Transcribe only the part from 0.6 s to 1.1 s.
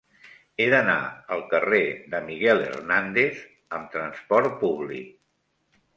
He d'anar